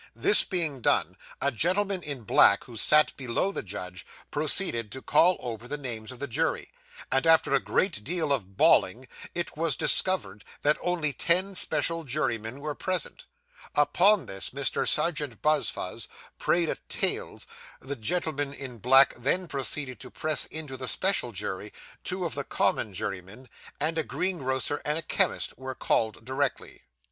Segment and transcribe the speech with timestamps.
[0.15, 5.37] This being done, a gentleman in black, who sat below the judge, proceeded to call
[5.39, 6.71] over the names of the jury;
[7.11, 12.61] and after a great deal of bawling, it was discovered that only ten special jurymen
[12.61, 13.27] were present.
[13.75, 14.87] Upon this, Mr.
[14.89, 16.07] Serjeant Buzfuz
[16.39, 17.45] prayed a tales;
[17.79, 21.71] the gentleman in black then proceeded to press into the special jury,
[22.03, 23.47] two of the common jurymen;
[23.79, 26.85] and a greengrocer and a chemist were caught directly.